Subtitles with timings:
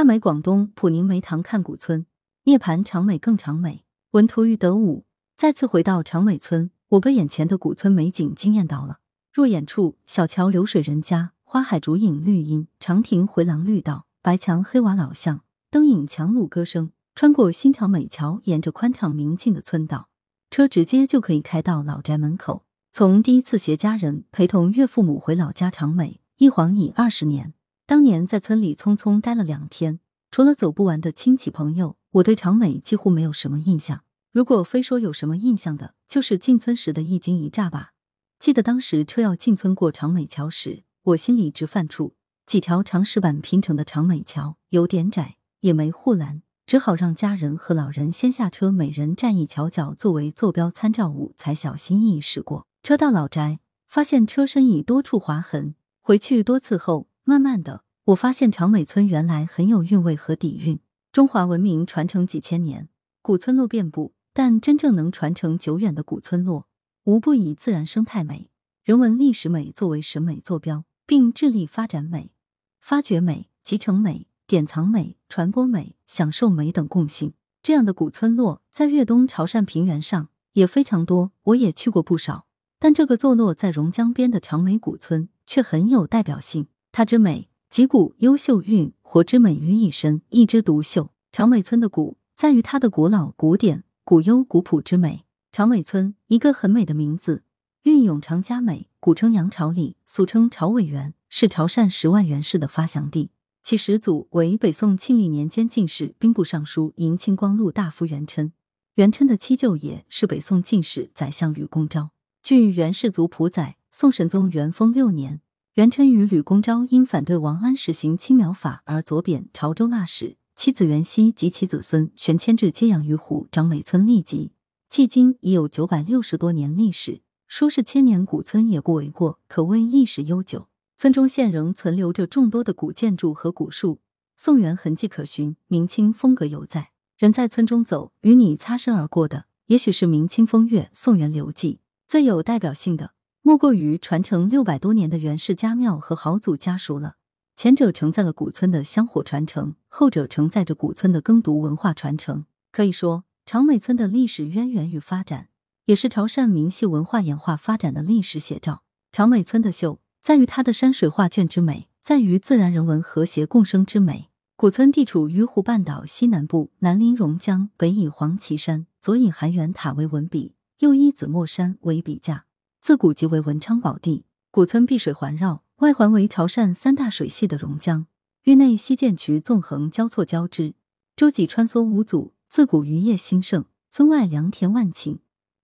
[0.00, 2.06] 大美广东普宁梅塘看古村，
[2.44, 3.84] 涅盘长美更长美。
[4.12, 5.04] 文图于德武。
[5.36, 9.00] 再次回到长美村，我被眼前的古村美景惊艳到了。
[9.30, 16.92] 若眼处，小桥流水人家，花海竹影绿荫，长亭回廊绿道，白墙黑瓦老巷，灯影墙路歌声。
[17.14, 20.08] 穿过新长美桥，沿着宽敞明净的村道，
[20.50, 22.64] 车直接就可以开到老宅门口。
[22.90, 27.52] 从第一次携家人陪同岳父母回老家长美，一晃已二十年。
[27.90, 29.98] 当年在村里匆匆待了两天，
[30.30, 34.04] 除了走不完的亲戚朋友，我对长美几乎没有什么印象。
[34.30, 37.90] 如果非说有什么印象的，就是进村时的一惊一乍吧。
[38.38, 42.12] 记得当时车要进村过长美桥时，我心里直犯怵。
[42.46, 46.42] 几条长石板拼成的长美桥有点窄，也没护栏。
[46.64, 52.68] 只好让家人和老人先下车，每人站一桥角作为坐标参照物，才小心翼翼驶过。
[52.84, 55.74] 车到老宅，发现车身已多处划痕。
[56.00, 60.80] 回去多次后，慢慢的，我发现长美村原来很有韵味和底蕴。
[61.12, 62.88] 中华文明传承几千年，
[63.22, 66.68] 古村落遍布，但真正能传承久远的古村落，
[67.04, 68.50] 无不以自然生态美、
[68.82, 72.32] 人文历史美作为审美坐标，并致力发展美、
[72.80, 74.26] 发掘美、集成美。
[74.46, 82.46] 典藏美、传播美、享受美等共性，这样的古村落在粤东潮汕平原上也非常多，我也去过不少。
[82.80, 91.10] 但这个坐落在榕江边的长美古村却很有代表性，它之美集古优秀韵活之美于一身，一枝独秀。
[91.30, 95.24] 长美村的古在于它的古老、古典、古幽、古朴之美。
[95.52, 97.44] 长美村一个很美的名字，
[97.84, 103.30] 韵永长佳美，古称杨朝里，俗称朝尾园，是潮汕十万元氏的发祥地。
[103.62, 108.52] 其始祖为北宋庆历年间进士、兵部尚书、迎清光禄大夫元琛。
[108.94, 112.10] 元琛的七舅爷是北宋进士、宰相吕公昭。
[112.42, 115.40] 据元世祖谱载，宋神宗元丰六年，
[115.74, 124.50] 元琛与吕公昭因反对王安实行青苗法而左贬潮州腊史，妻子元熙及其子孙全迁至揭阳于湖长美村历籍，
[124.90, 130.66] 迄今已有九百六十多年历史，说是千年古村也不为过，可谓历史悠久。
[130.96, 134.00] 村中现仍存留着众多的古建筑和古树，
[134.36, 136.90] 宋元痕迹可寻，明清风格犹在。
[137.16, 141.78] 人在村中走，与你擦身而过的，也许是明清风月、宋元流迹。
[142.08, 143.12] 最有代表性的，
[143.42, 147.16] 莫过于传承六百多年的袁氏家庙和豪族家塾了。
[147.56, 152.44] 前者承载了古村的香火传承，后者承载着古村的耕读文化传承。
[152.72, 155.48] 可以说，长美村的历史渊源与发展，
[155.86, 158.82] 也是潮汕明系文化演化发展的历史写照。
[159.10, 160.00] 长美村的秀。
[160.22, 164.28] 在于它的山水画卷之美，在于自然人文和谐共生之美。
[164.54, 172.44] 古村地处鱼湖半岛西南部，南临榕江，北倚黄旗山，左以含元塔为文笔，右依紫墨山为笔架，
[172.80, 174.24] 自古即为文昌宝地。
[174.50, 178.06] 古村碧水环绕，外环为潮汕三大水系的榕江，
[178.44, 180.74] 域内西涧渠纵横交错交织，
[181.14, 183.66] 洲际穿梭无阻，自古渔业兴盛。
[183.92, 185.18] 村外良田万顷，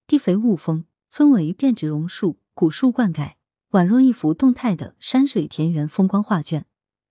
[0.06, 3.34] 地肥物丰，村围遍植榕树，古树灌溉。
[3.70, 6.66] 宛若一幅动态的山水田园风光画卷，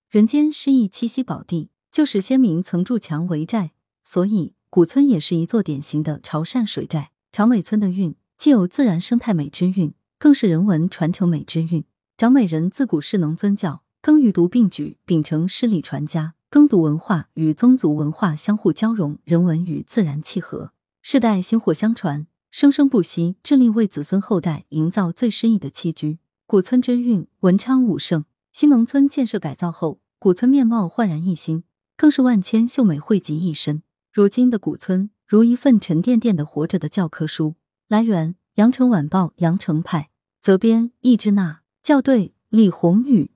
[0.09, 1.69] 人间诗意栖息宝地。
[1.89, 3.71] 旧时先民曾筑墙为寨，
[4.03, 7.11] 所以古村也是一座典型的潮汕水寨。
[7.31, 11.85] 长尾村的韵，既有自然生态美之韵，更是人文传承美之韵。
[12.17, 26.19] 长美人自古是农尊教，耕与读并举，秉承诗礼传家，耕读文化与宗族文化相互交融，人文与自然契合，世代薪火相传，生生不息，致力为子孙后代营造最诗意的栖居。
[26.45, 28.25] 古村之韵，文昌武圣。
[28.53, 31.65] 新农村建设改造后，古村面貌焕然一新，
[31.97, 33.83] 更是万千秀美汇集一身。
[34.13, 37.55] 如今的古村，如一份沉甸甸的活着的教科书。
[37.87, 40.09] 来源：羊城晚报羊城派，
[40.41, 43.34] 责编：易之娜，校对：李红宇。